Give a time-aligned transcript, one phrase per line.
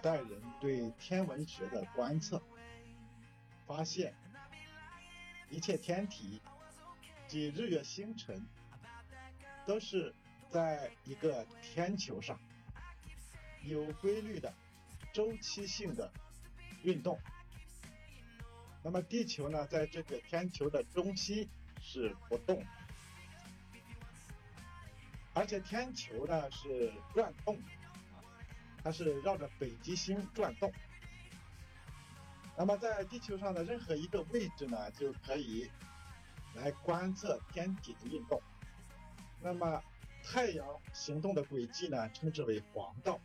[0.00, 2.40] 代人对天文学的观测，
[3.66, 4.14] 发现
[5.50, 6.40] 一切天体
[7.28, 8.46] 及日月星辰
[9.66, 10.14] 都是
[10.48, 12.38] 在一个天球上
[13.62, 14.52] 有规律的
[15.12, 16.10] 周期性的
[16.82, 17.18] 运动。
[18.82, 21.46] 那么地球呢，在这个天球的中心
[21.82, 22.64] 是不动，
[25.34, 27.60] 而且天球呢是转动。
[28.82, 30.72] 它是绕着北极星转动，
[32.56, 35.70] 那么在地球上的任何一个位置呢，就可以
[36.54, 38.40] 来观测天体的运动。
[39.42, 39.82] 那么
[40.22, 43.20] 太阳行动的轨迹呢，称之为黄道，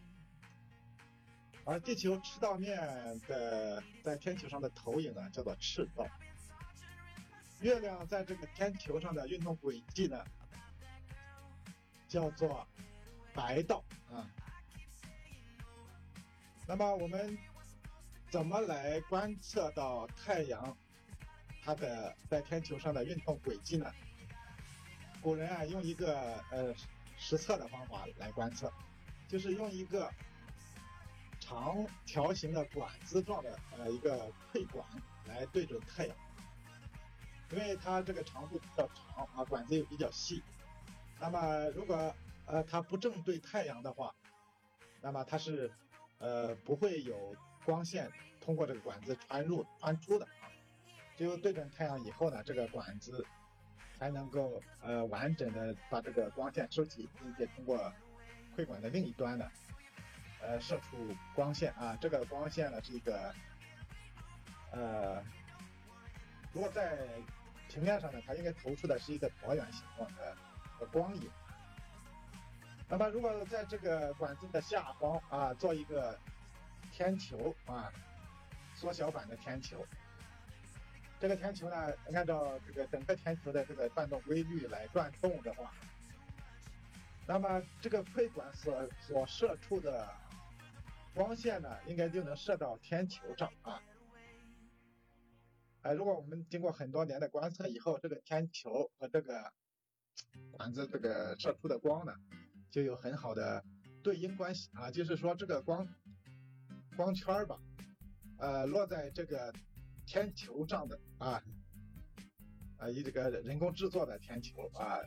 [1.64, 2.78] 而地球赤道面
[3.28, 6.06] 的在天球上的投影呢，叫做赤道。
[7.62, 10.24] 月亮在这个天球上的运动轨迹呢，
[12.08, 12.68] 叫做
[13.34, 14.30] 白道啊。
[16.68, 17.38] 那么我们
[18.32, 20.76] 怎么来观测到太阳
[21.64, 23.92] 它的在天球上的运动轨迹呢？
[25.22, 26.74] 古人啊用一个呃
[27.18, 28.72] 实测的方法来观测，
[29.28, 30.12] 就是用一个
[31.40, 34.84] 长条形的管子状的呃一个窥管
[35.28, 36.18] 来对准太阳，
[37.52, 40.42] 因为它这个长度比较长啊，管子又比较细，
[41.20, 42.16] 那么如果
[42.48, 44.16] 呃它不正对太阳的话，
[45.00, 45.72] 那么它是。
[46.20, 47.36] 呃，不会有
[47.66, 50.50] 光线通过这个管子穿入穿出的啊，
[51.18, 53.26] 只有对准太阳以后呢，这个管子
[53.98, 57.92] 才能够呃完整的把这个光线收集，并且通过
[58.56, 59.52] 窥管的另一端呢，
[60.42, 61.98] 呃射出光线啊。
[62.00, 63.34] 这个光线呢是一个
[64.72, 65.24] 呃，
[66.54, 67.08] 如果在
[67.70, 70.36] 平面上呢，它应该投出的是一个椭圆形状的
[70.92, 71.30] 光影。
[72.88, 76.18] 那么，如果在这个管子的下方啊，做一个
[76.92, 77.92] 天球啊，
[78.76, 79.84] 缩小版的天球，
[81.20, 85.74] 这个天球呢，按照这个整个天球的这个转动规律来转动的话，
[87.28, 90.08] 那么这个窥管所所射出的
[91.16, 93.82] 光线呢，应该就能射到天球上啊。
[95.82, 99.52] 哎，如果我们经过很多年的观测以后，这个天球和这个
[100.52, 102.14] 管子这个射出的光呢，
[102.72, 103.64] 就有很好的
[104.04, 105.88] 对应关系啊，就是说这个光
[106.98, 107.58] 光圈儿吧，
[108.38, 109.54] 呃，落在这个
[110.06, 111.42] 天球上的啊，
[112.78, 115.00] 啊，以这个人工制作的天球啊，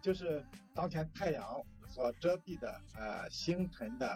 [0.00, 4.08] 就是当前太阳所遮蔽的呃星辰的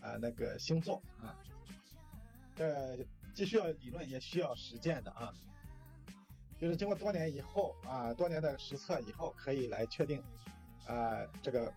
[0.00, 1.36] 啊那个星座啊，
[2.54, 3.04] 这
[3.34, 5.32] 既需要理论也需要实践的啊，
[6.58, 10.22] 就是经过多年以后啊，多年的实测以后，可以来确定。
[10.86, 11.72] 啊，这个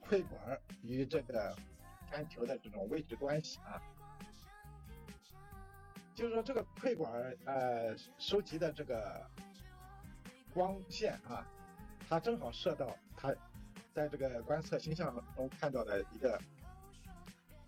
[0.00, 1.56] 窥管与这个
[2.10, 3.80] 天球的这种位置关系啊，
[6.14, 7.10] 就是说这个窥管
[7.46, 9.26] 呃收集的这个
[10.52, 11.46] 光线啊，
[12.08, 13.34] 它正好射到它
[13.94, 16.38] 在这个观测星象中看到的一个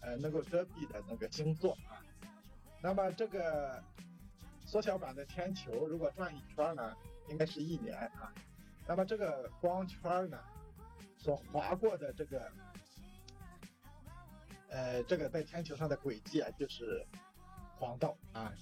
[0.00, 2.04] 呃能够遮蔽的那个星座啊。
[2.82, 3.82] 那么这个
[4.66, 6.94] 缩小版的天球如果转一圈呢，
[7.28, 8.30] 应该是一年啊。
[8.86, 10.38] 那么这个光圈呢？
[11.26, 12.52] 所划过的这个，
[14.68, 17.04] 呃，这个在天球上的轨迹啊，就是
[17.74, 18.54] 黄道啊。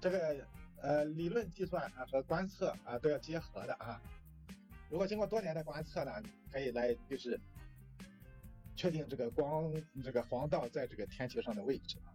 [0.00, 0.46] 这个
[0.80, 4.00] 呃，理论计算啊和观测啊都要结合的啊。
[4.88, 7.38] 如果经过多年的观测呢，可以来就是
[8.74, 9.70] 确定这个光
[10.02, 12.08] 这个黄道在这个天球上的位置啊。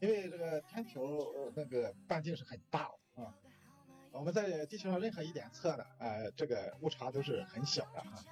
[0.00, 2.84] 因为这个天球那个半径是很大
[3.16, 3.34] 啊。
[4.12, 8.24] 我们在地球上任何一点测呢，呃，这个误差都是很小的哈，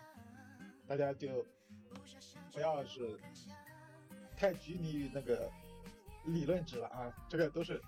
[0.86, 1.46] 大家就
[2.52, 3.18] 不要是
[4.36, 5.50] 太拘泥于那个
[6.24, 7.80] 理论值了啊，这个都是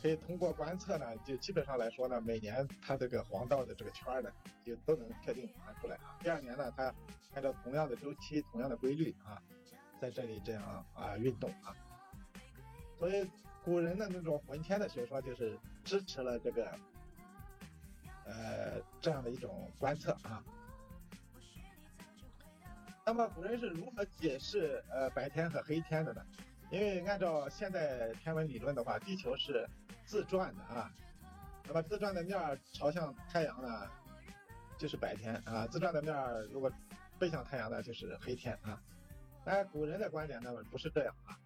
[0.00, 4.32] 可以通过观测呢，就基本上来说呢，每年它这个黄道的这个圈呢，
[4.64, 6.16] 就都能确定拿出来啊。
[6.20, 6.92] 第二年呢，它
[7.34, 9.40] 按照同样的周期、同样的规律啊，
[10.00, 11.76] 在这里这样啊运动啊，
[12.98, 13.30] 所以
[13.62, 16.76] 古人的那种浑天的学说就是支持了这个。
[18.26, 20.42] 呃，这样的一种观测啊。
[23.04, 26.26] 那么古人是如何解释呃白天和黑天的呢？
[26.72, 29.64] 因为按照现代天文理论的话，地球是
[30.04, 30.92] 自转的啊。
[31.68, 33.88] 那么自转的面朝向太阳呢，
[34.76, 36.12] 就是白天啊；自转的面
[36.50, 36.68] 如果
[37.20, 38.82] 背向太阳呢，就是黑天啊。
[39.44, 41.38] 但古人的观点呢，不是这样啊。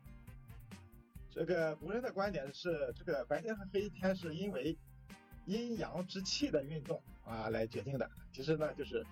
[1.30, 4.78] 这个古人的观点是，这个白天和黑天是因为。
[5.46, 8.10] 阴阳之气的运动啊，来决定的。
[8.32, 9.04] 其实呢，就是，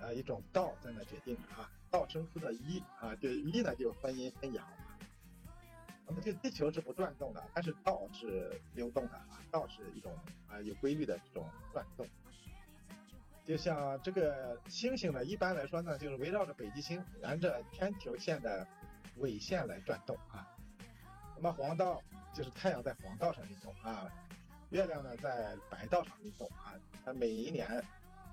[0.00, 1.70] 呃，一种道在那决定啊。
[1.88, 4.66] 道生出的一啊，就一呢就分阴分阳。
[6.04, 10.12] 那么这地球是不转动的，但是道是流动的啊，道是一种
[10.48, 12.06] 啊有规律的这种转动。
[13.44, 18.66] 就像这个星星呢，一般来说呢，就是围绕着北极星，沿着天球线的
[19.18, 20.46] 纬线来转动啊。
[21.36, 22.02] 那么黄道
[22.34, 24.10] 就是太阳在黄道上运动啊，
[24.70, 26.74] 月亮呢在白道上运动啊。
[27.04, 27.84] 它每一年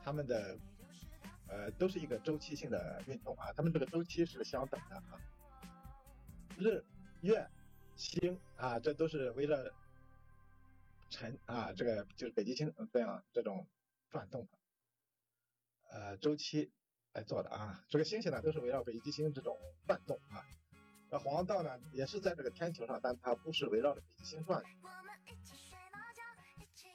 [0.04, 0.58] 它们的
[1.48, 5.20] 呃都是一个周期性的运动啊，它们这个周期是相等的啊。
[6.58, 6.84] 日
[7.22, 7.50] 月。
[7.96, 9.72] 星啊，这都是围着
[11.12, 13.68] 辰啊，这个就是北极星这样这种
[14.10, 14.58] 转动的
[15.92, 16.72] 呃周期
[17.14, 17.86] 来做的啊。
[17.90, 19.56] 这个星星呢，都是围绕北极星这种
[19.86, 20.44] 转动啊。
[21.12, 24.70] 那黄道呢，也是在这个天球上，但它不是围绕着北极星转的。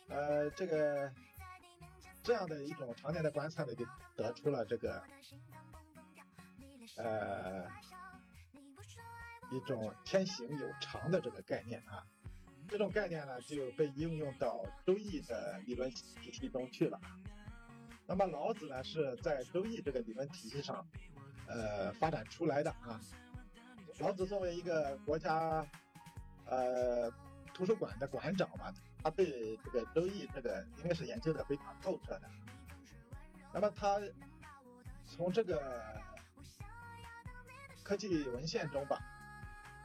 [0.08, 1.12] 呃，这个
[2.22, 5.02] 这样的一种常年的观测呢，就得出了这个
[6.96, 7.66] 呃。
[9.50, 12.05] 一种天行有常的这个概念啊，
[12.69, 17.00] 这种概念呢就被应用到周易的理论体系中去了。
[18.06, 20.87] 那么老子呢是在周易这个理论体系上，
[21.46, 23.00] 呃发展出来的啊。
[24.00, 25.66] 老子作为一个国家
[26.44, 27.10] 呃
[27.55, 28.70] 图书馆的馆长嘛，
[29.02, 32.22] 他对这个周易这个应该是研究的非常透彻的。
[33.52, 34.00] 那么他
[35.06, 36.00] 从这个
[37.82, 38.98] 科技文献中吧。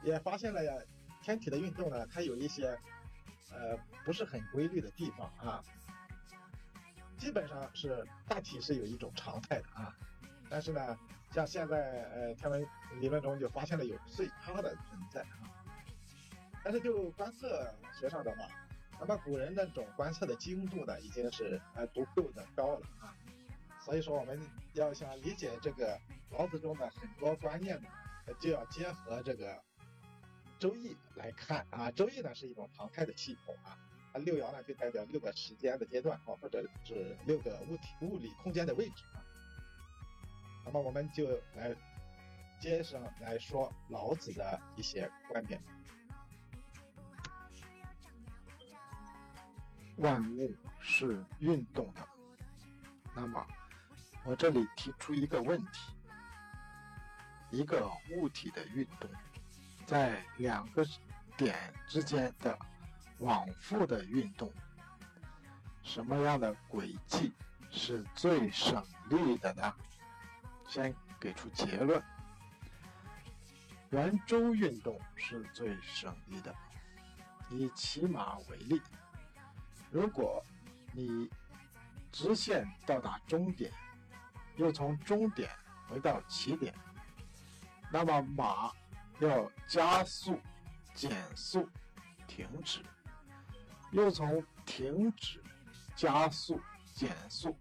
[0.05, 0.73] 也发现了呀，
[1.21, 2.77] 天体的运动呢，它有一些
[3.53, 5.63] 呃不是很规律的地方啊，
[7.17, 9.95] 基本上是大体是有一种常态的啊，
[10.49, 10.99] 但是呢，
[11.31, 12.67] 像现在呃天文
[12.99, 15.47] 理论中就发现了有碎差的存在啊，
[16.65, 18.45] 但是就观测学上的话，
[18.99, 23.13] 那么古人那种观测的精度呢，已经是呃足够的高了啊，
[23.81, 24.39] 所以说我们
[24.73, 25.99] 要想理解这个
[26.31, 27.89] 老子中的很多观念呢，
[28.39, 29.61] 就要结合这个。
[30.59, 33.77] 周易来看啊，周易呢是一种常态的系统啊，
[34.13, 39.19] 它六爻呢就代表六个时间的阶段啊，或者是六个物体物理空间的位置啊。
[40.63, 41.75] 那么我们就来
[42.61, 45.61] 接上来说老子的一些观点。
[49.97, 52.07] 万物是运动的，
[53.15, 53.45] 那么
[54.23, 55.93] 我这里提出一个问题：
[57.51, 59.09] 一个物体的运动。
[59.85, 60.85] 在两个
[61.37, 62.57] 点之间的
[63.19, 64.51] 往复的运动，
[65.83, 67.33] 什么样的轨迹
[67.69, 69.75] 是最省力的呢？
[70.67, 72.01] 先给出结论：
[73.91, 76.55] 圆周运动是最省力的。
[77.49, 78.81] 以骑马为例，
[79.93, 80.43] 如果
[80.91, 81.29] 你
[82.11, 83.71] 直线到达终点，
[84.57, 85.49] 又从终点
[85.87, 86.73] 回到起点，
[87.91, 88.71] 那么马。
[89.19, 90.37] 要加速、
[90.93, 91.69] 减速、
[92.27, 92.81] 停止，
[93.91, 95.41] 又从停止、
[95.95, 96.59] 加速、
[96.93, 97.55] 减速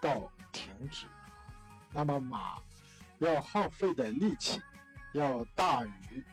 [0.00, 1.06] 到停止，
[1.92, 2.60] 那么马
[3.18, 4.60] 要耗费的力气
[5.12, 6.24] 要大于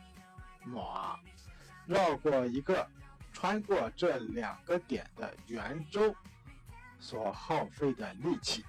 [0.62, 1.18] 马
[1.86, 2.86] 绕过一个
[3.40, 6.12] 穿过这两个点的圆周
[6.98, 8.64] 所耗费的力气。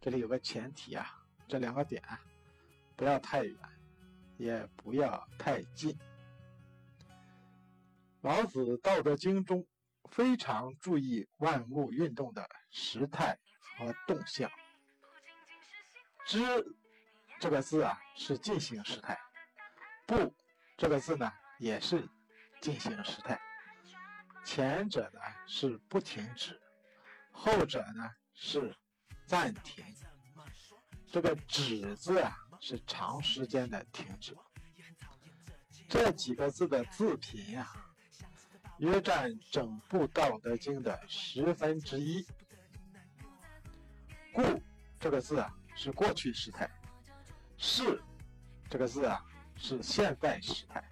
[0.00, 1.06] 这里有个前提啊，
[1.46, 2.02] 这两个点
[2.96, 3.56] 不要太远。
[4.36, 5.94] 也不要太近。
[8.22, 9.66] 老子《道德经》中
[10.10, 13.38] 非常注意万物运动的时态
[13.76, 14.50] 和动向。
[16.26, 16.40] 知
[17.38, 19.16] 这个字啊是进行时态，
[20.06, 20.34] 不
[20.78, 22.08] 这个字呢也是
[22.60, 23.40] 进行时态。
[24.44, 26.60] 前者呢是不停止，
[27.30, 28.74] 后者呢是
[29.26, 29.84] 暂停。
[31.10, 32.36] 这个止字啊。
[32.62, 34.36] 是长时间的停止。
[35.88, 37.66] 这几个字的字频呀，
[38.76, 42.22] 约占整部《道德经》的十分之一。
[44.34, 44.42] 故
[44.98, 46.70] 这个字啊是过去时态，
[47.56, 47.98] 是
[48.68, 49.24] 这个字啊
[49.56, 50.84] 是现在时态，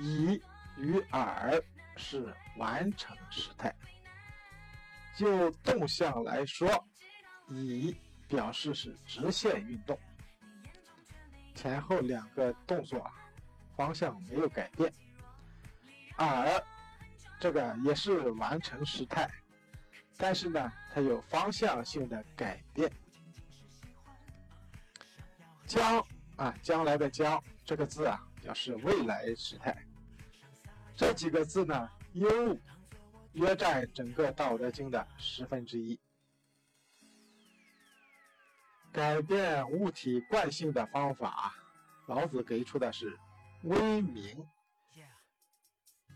[0.00, 0.42] 以
[0.76, 1.62] 与尔
[1.96, 3.72] 是完成时态。
[5.16, 6.68] 就动向来说，
[7.48, 7.94] 以
[8.26, 9.98] 表示是直线运动。
[11.54, 13.04] 前后两个动作
[13.76, 14.90] 方向没有改变，
[16.16, 16.64] 而
[17.38, 19.30] 这个也是完成时态，
[20.16, 22.90] 但是呢，它有方向性的改变。
[25.66, 26.02] 将
[26.36, 29.76] 啊，将来的将这个字啊，表示未来时态。
[31.00, 32.54] 这几个字呢，优
[33.32, 35.98] 约占整个《道德经》的十分之一。
[38.92, 41.54] 改变物体惯性的方法，
[42.06, 43.18] 老子给出的是
[43.62, 44.46] 微明，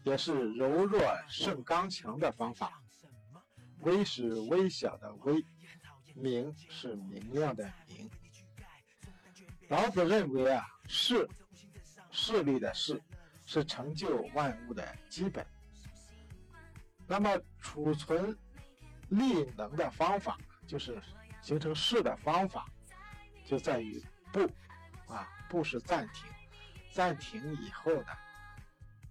[0.02, 1.00] 也是柔弱
[1.30, 2.78] 胜刚强的方法。
[3.80, 5.42] 微是微小的微，
[6.14, 8.10] 明是明亮的明。
[9.68, 11.26] 老子认为啊，势，
[12.10, 13.00] 势力的势，
[13.54, 15.46] 是成就万物的基本。
[17.06, 17.30] 那么
[17.60, 18.36] 储存
[19.10, 21.00] 力能的方法，就是
[21.40, 22.66] 形成势的方法，
[23.44, 24.40] 就在于不，
[25.06, 26.28] 啊，不是暂停，
[26.92, 28.08] 暂停以后呢，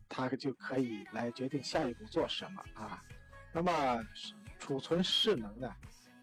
[0.09, 3.01] 它就可以来决定下一步做什么啊。
[3.53, 4.05] 那么
[4.59, 5.73] 储存势能呢，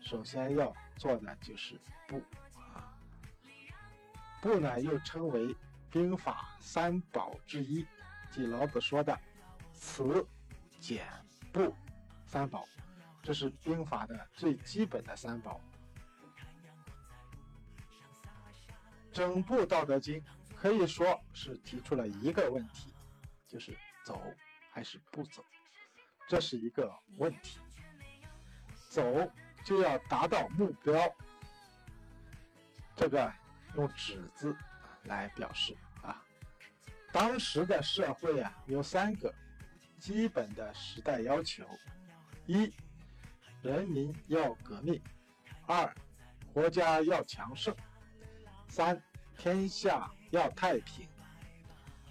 [0.03, 2.19] 首先要做的就是不，
[2.59, 2.93] 啊，
[4.43, 5.55] 不呢又称为
[5.91, 7.87] 兵法三宝之一，
[8.31, 9.19] 即老子说的
[9.73, 10.27] 辞、
[10.79, 11.07] 简。
[11.53, 11.75] 不
[12.27, 12.65] 三宝，
[13.25, 15.61] 这是兵法的最基本的三宝。
[19.13, 20.21] 整部《道德经》
[20.55, 22.95] 可以说是提出了一个问题，
[23.49, 24.23] 就是走
[24.71, 25.45] 还是不走，
[26.29, 27.59] 这是一个问题。
[28.89, 29.03] 走
[29.65, 30.97] 就要达到目标，
[32.95, 33.33] 这个
[33.75, 34.57] 用“止”字
[35.03, 35.77] 来表示。
[37.12, 39.33] 当时的社会啊，有三个。
[39.99, 41.62] 基本的时代要求：
[42.47, 42.73] 一、
[43.61, 44.99] 人民要革命；
[45.67, 45.95] 二、
[46.55, 47.75] 国家要强盛；
[48.67, 48.99] 三、
[49.37, 51.07] 天下要太平。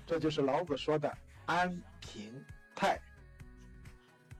[0.05, 1.11] 这就是老子说的
[1.47, 3.01] “安平泰”。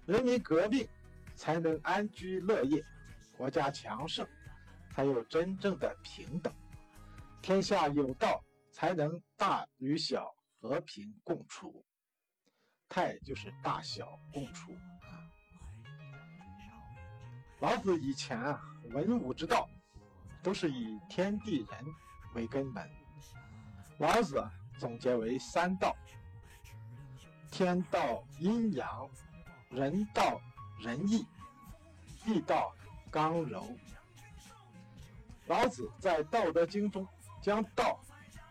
[0.06, 0.88] 人民革命
[1.36, 2.86] 才能安居乐业，
[3.36, 4.28] 国家强盛
[4.92, 6.54] 才有真正的平等，
[7.42, 11.86] 天下有道才能大与小和平共处。
[12.88, 15.24] 泰就是大小共处啊。
[17.60, 18.62] 老子以前啊，
[18.92, 19.70] 文武之道
[20.42, 21.86] 都是以天地人
[22.34, 22.90] 为根本。
[24.00, 24.44] 老子
[24.78, 25.96] 总结为三道：
[27.52, 29.10] 天道阴阳，
[29.70, 30.42] 人道
[30.80, 31.28] 仁义，
[32.24, 32.74] 地道
[33.12, 33.68] 刚柔。
[35.48, 37.06] 老子在《道德经》中
[37.42, 38.00] 将道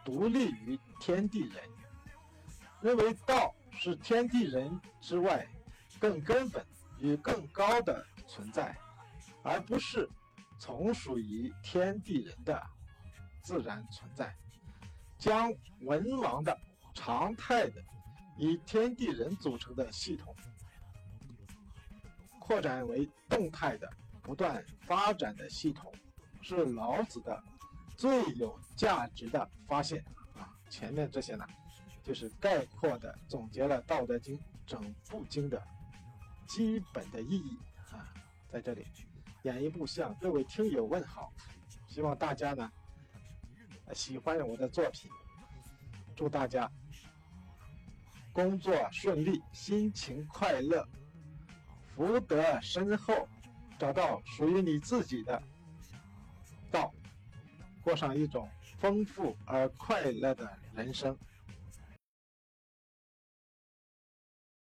[0.05, 1.63] 独立于天地人，
[2.81, 3.55] 认为道。
[3.81, 5.47] 是天地人之外
[6.01, 6.67] 更根本
[6.99, 8.77] 与更高的存在，
[9.45, 10.09] 而不是
[10.59, 12.61] 从属于天地人的
[13.41, 14.35] 自然存在。
[15.17, 16.59] 将文王的
[16.93, 17.81] 常态的
[18.37, 20.35] 以天地人组成的系统
[22.41, 23.89] 扩展为动态的
[24.23, 25.95] 不断发展的系统，
[26.43, 27.41] 是老子的
[27.97, 30.05] 最有价值的发现
[30.37, 30.51] 啊！
[30.69, 31.47] 前面这些呢？
[32.09, 34.35] 就是概括的总结了《道德经》
[34.67, 35.63] 整部经的
[36.47, 37.59] 基本的意义
[37.93, 38.09] 啊，
[38.51, 38.87] 在这里
[39.43, 41.31] 演一部向各位听友问好，
[41.87, 42.73] 希望大家呢
[43.93, 45.11] 喜欢我的作品，
[46.17, 46.71] 祝大家
[48.33, 50.89] 工作顺利，心情快乐，
[51.95, 53.29] 福德深厚，
[53.79, 55.43] 找到属于你自己的
[56.71, 56.91] 道，
[57.83, 58.49] 过上一种
[58.79, 61.15] 丰富而快乐的人生。